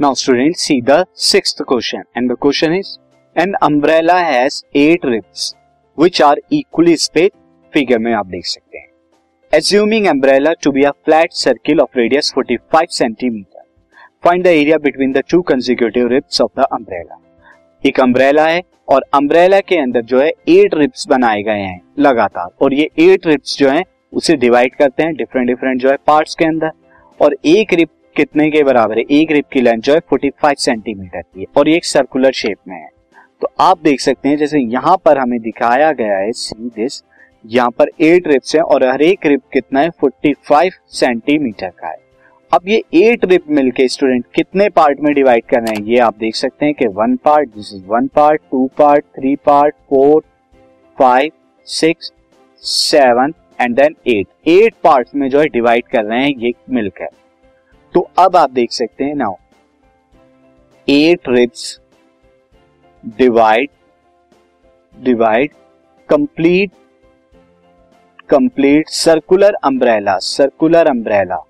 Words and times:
Now 0.00 0.14
student 0.14 0.56
see 0.56 0.80
the 0.80 1.04
sixth 1.16 1.62
question 1.62 2.02
and 2.16 2.30
the 2.32 2.34
question 2.42 2.74
is 2.74 2.88
an 3.36 3.52
umbrella 3.62 4.18
has 4.18 4.62
eight 4.76 5.06
ribs 5.06 5.54
which 5.98 6.20
are 6.22 6.40
equally 6.52 6.96
space 6.96 7.30
figure 7.72 7.98
में 7.98 8.12
आप 8.14 8.26
देख 8.26 8.46
सकते 8.46 8.78
हैं. 8.78 8.86
Assuming 9.52 10.06
umbrella 10.06 10.52
to 10.62 10.72
be 10.72 10.82
a 10.82 10.90
flat 10.90 11.32
circle 11.32 11.80
of 11.80 11.98
radius 11.98 12.32
45 12.38 12.86
centimetre 12.88 13.62
find 14.24 14.44
the 14.44 14.46
area 14.46 14.78
between 14.78 15.12
the 15.12 15.22
two 15.30 15.42
consecutive 15.42 16.08
ribs 16.08 16.40
of 16.40 16.60
the 16.60 16.66
umbrella 16.72 17.20
एक 17.84 18.00
umbrella 18.00 18.46
है 18.46 18.62
और 18.88 19.04
umbrella 19.14 19.60
के 19.60 19.78
अंदर 19.78 20.02
जो 20.02 20.20
है 20.20 20.28
एट 20.48 20.74
रिब्स 20.74 21.08
बनाए 21.08 21.42
गए 21.42 21.60
हैं, 21.60 21.80
लगातार. 21.98 22.50
और 22.62 22.74
ये 22.74 22.90
एट 22.98 23.26
रिब्स 23.26 23.58
जो 23.58 23.68
है, 23.68 23.82
उसे 24.12 24.36
डिवाइड 24.36 24.74
करते 24.74 25.02
हैं 25.02 25.14
डिफरेंट 25.16 25.46
डिफरेंट 25.48 25.80
जो 25.80 25.90
है 25.90 25.96
पार्ट्स 26.06 26.34
के 26.34 26.44
अंदर. 26.44 26.70
और 27.20 27.36
एक 27.44 27.72
रिप 27.74 27.88
कितने 28.18 28.50
के 28.50 28.62
बराबर 28.62 28.98
है? 28.98 29.04
एक 29.10 29.32
रिप 29.32 29.44
की 29.52 29.60
लेंथ 29.60 29.80
जो 29.80 29.94
है 29.94 30.00
45 30.12 30.58
सेंटीमीटर 30.58 31.20
की 31.20 31.40
है 31.40 31.46
और 31.56 31.68
ये 31.68 31.76
एक 31.76 31.84
सर्कुलर 31.84 32.32
शेप 32.34 32.56
में 32.68 32.76
है। 32.76 32.88
तो 33.42 33.48
आप 33.60 33.78
देख 33.78 34.00
सकते 34.00 34.28
हैं, 34.28 34.36
जैसे 34.36 34.58
यहाँ 34.60 34.96
पर 35.04 35.18
हमें 35.18 35.38
दिखाया 35.40 35.92
गया 35.92 36.16
है 36.16 36.32
सी 36.32 36.68
दिस 36.76 37.02
यहाँ 37.44 37.70
पर 37.70 37.90
एट 38.00 38.26
रिप्स 38.28 38.54
है 38.56 38.60
और 38.62 38.86
हर 38.86 39.02
एक 39.02 39.26
रिप 39.26 39.42
कितना 39.52 39.80
है? 39.80 39.90
45 40.04 40.78
सेंटीमीटर 40.90 41.68
का 41.70 41.88
है। 41.88 41.96
अब 42.52 42.68
ये 42.68 42.82
एट 42.96 43.24
रिप 43.24 43.44
मिलके 43.50 43.86
स्टूडेंट 43.88 44.24
कितने 44.34 44.68
पार्ट 44.68 45.00
में 45.00 45.12
डिवाइड 45.14 45.44
कर 45.44 45.60
रहे 45.60 45.74
हैं? 45.74 45.84
ये 45.86 45.98
आप 45.98 46.16
देख 46.18 46.34
सकते 46.34 46.66
हैं 46.66 46.74
कि 46.74 46.86
one 46.94 47.16
part 47.16 47.48
this 47.48 47.72
is 47.74 47.84
one 47.86 48.06
part 48.06 48.42
two 48.50 48.66
part 48.78 49.04
three 49.16 49.34
part 49.46 49.74
four 49.90 50.22
five 50.98 51.30
six 51.66 52.12
seven 52.62 53.34
and 53.60 53.76
then 53.76 53.96
eight 54.08 54.48
eight 54.48 54.74
part 54.84 55.08
में 55.14 55.28
जो 55.30 55.40
है 55.40 55.46
डिवाइड 55.46 55.86
कर 55.86 56.04
रहे 56.04 56.22
हैं, 56.22 56.34
ये 56.38 56.52
मिलकर 56.70 57.08
तो 57.94 58.00
अब 58.18 58.36
आप 58.36 58.50
देख 58.50 58.72
सकते 58.72 59.04
हैं 59.04 59.14
now 59.14 59.34
eight 60.88 61.28
ribs 61.28 61.80
divide 63.04 63.70
divide 64.94 65.52
complete 66.08 66.72
complete 68.28 68.88
circular 68.88 69.54
umbrella 69.64 70.18
circular 70.18 70.86
umbrella 70.86 71.44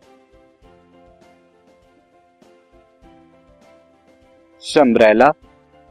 umbrella 4.62 5.30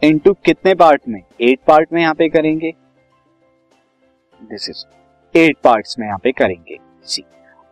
into 0.01 0.33
कितने 0.33 0.73
पार्ट 0.75 1.01
में? 1.07 1.21
एट 1.41 1.59
पार्ट 1.67 1.93
में 1.93 2.01
यहाँ 2.01 2.13
पे 2.15 2.27
करेंगे। 2.29 2.71
दिस 4.41 4.69
इज़ 4.69 4.83
एट 5.37 5.57
पार्ट्स 5.63 5.99
में 5.99 6.05
यहाँ 6.07 6.19
पे 6.23 6.31
करेंगे। 6.31 6.77
सी 7.03 7.23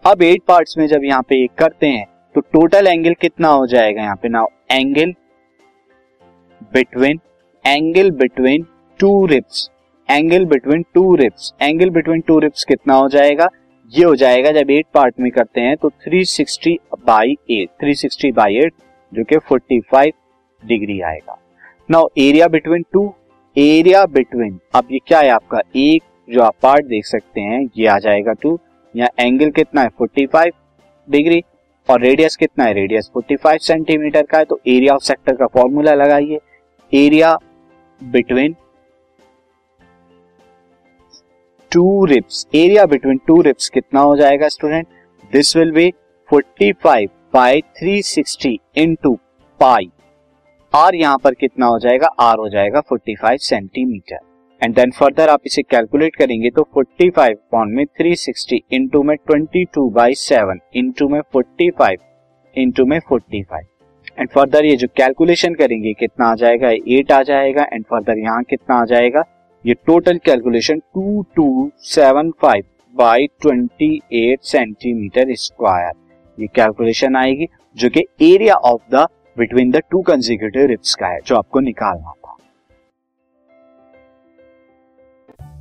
अब 0.06 0.22
एट 0.22 0.44
पार्ट्स 0.48 0.78
में 0.78 0.86
जब 0.88 1.04
यहाँ 1.04 1.22
पे 1.22 1.46
करते 1.48 1.88
हैं 1.88 2.06
तो 2.36 2.42
टोटल 2.44 2.88
एंगल 2.88 3.14
कितना 3.14 3.48
हो 3.48 3.68
जाएगा 3.68 4.02
यहाँ 4.02 4.16
पे? 4.16 4.30
Now 4.30 4.48
angle 4.72 5.14
between 6.74 7.20
angle 7.66 8.10
between 8.12 8.66
two 9.00 9.26
ribs 9.26 9.70
angle 10.10 10.46
between 10.46 10.84
two 10.94 11.16
ribs 11.16 11.54
angle 11.62 11.90
between 11.90 12.22
two 12.22 12.40
ribs 12.40 12.64
कितना 12.64 12.94
हो 12.94 13.08
जाएगा? 13.10 13.48
ये 13.94 14.04
हो 14.04 14.16
जाएगा 14.16 14.52
जब 14.52 14.72
एट 14.72 14.86
पार्ट 14.94 15.20
में 15.20 15.32
करते 15.32 15.62
हैं 15.62 15.76
तो 15.78 15.90
360 15.90 16.26
sixty 16.28 16.78
by 17.06 17.36
eight 17.52 17.70
three 17.82 17.96
sixty 17.96 18.32
by 18.32 18.58
eight 18.58 18.74
जो 19.14 19.24
कि 19.24 19.38
45 19.52 20.12
डिग्री 20.64 21.00
आएगा। 21.02 21.38
Now 21.92 22.10
area 22.18 22.48
between 22.48 22.86
two 22.94 23.14
area 23.56 24.06
between 24.06 24.60
अब 24.76 24.88
ये 24.92 25.00
क्या 25.08 25.20
है 25.20 25.30
आपका? 25.30 25.62
एक 25.76 26.04
जो 26.30 26.42
आप 26.42 26.56
पार्ट 26.64 26.86
देख 26.86 27.06
सकते 27.06 27.42
हैं, 27.42 27.66
ये 27.78 27.88
आ 27.88 27.98
जाएगा 28.00 28.34
टू 28.34 28.58
या 28.96 29.10
एंगल 29.20 29.50
कितना 29.52 29.82
है? 29.82 29.90
45 30.02 30.54
डिग्री 31.08 31.44
और 31.90 32.00
रेडियस 32.02 32.36
कितना 32.36 32.64
है? 32.66 32.74
रेडियस 32.74 33.10
45 33.18 33.60
सेंटीमीटर 33.62 34.22
का 34.22 34.38
है 34.38 34.46
तो 34.46 34.60
एरिया 34.68 34.94
ऑफ़ 34.94 35.04
सेक्टर 35.04 35.36
का 35.36 35.48
फॉर्मूला 35.54 35.94
लगाइए। 35.94 36.40
Area 36.92 37.38
between 38.02 38.56
two 41.72 42.06
ribs 42.06 42.46
area 42.56 42.86
between 42.86 43.18
two 43.28 43.42
ribs 43.42 43.70
कितना 43.70 44.00
हो 44.02 44.16
जाएगा 44.18 44.48
student 44.50 44.88
this 45.32 45.56
will 45.58 45.72
be 45.72 45.92
45 46.30 47.10
by 47.34 47.62
360 47.84 48.56
into 48.78 49.14
pi 49.60 49.90
r 50.74 50.96
यहाँ 50.96 51.18
पर 51.18 51.34
कितना 51.34 51.66
हो 51.66 51.80
जाएगा? 51.80 52.08
आर 52.20 52.38
हो 52.38 52.50
जाएगा 52.50 52.82
45 52.92 53.38
सेंटीमीटर 53.40 54.18
एंड 54.66 54.76
देन 54.76 54.92
फर्दर 54.92 55.30
आप 55.30 55.42
इसे 55.46 55.62
कैलकुलेट 55.62 56.16
करेंगे 56.16 56.50
तो 56.50 56.68
45 56.78 57.36
पॉइंट 57.52 57.74
में 57.74 57.86
360 57.86 58.16
सिक्सटी 58.16 58.64
इंटू 58.72 59.04
में 59.04 59.16
22 59.32 59.66
टू 59.74 59.90
बाई 59.90 60.14
सेवन 60.14 60.60
इंटू 60.76 61.10
में 61.10 61.20
45 61.38 61.98
इंटू 62.58 62.86
में 62.86 63.00
45 63.14 63.60
एंड 64.20 64.30
फर्दर 64.30 64.66
ये 64.66 64.76
जो 64.76 64.88
कैलकुलेशन 64.88 65.54
करेंगे 65.54 65.94
कितना 65.94 66.26
आ 66.26 66.36
जाएगा? 66.36 66.70
एट 66.70 67.12
आ 67.12 67.24
जाएगा। 67.24 67.64
एंड 67.74 67.86
फर्दर 67.86 68.18
यहाँ 68.18 68.44
कितना 68.44 68.76
आ 68.76 68.86
जाएगा? 68.86 69.24
ये 69.66 69.74
total 69.74 70.18
calculation 70.18 70.80
two 70.80 71.26
two 71.36 71.72
seven 71.78 72.32
five 72.32 72.64
by 72.96 73.28
twenty 73.28 74.02
eight 74.14 74.40
centimetre 74.42 75.36
square 75.36 75.92
ये 76.40 76.48
कैलकुलेशन 76.48 77.16
आएगी 77.16 77.48
जो 77.78 77.90
कि 77.90 78.06
area 78.22 78.54
of 78.54 78.96
the 78.96 79.08
between 79.38 79.72
the 79.72 79.82
two 79.92 80.02
consecutive 80.02 80.66
ribs 80.66 80.96
का 80.96 81.08
है, 81.08 81.20
जो 81.26 81.36
आपको 81.36 81.60
निकालना 81.60 82.14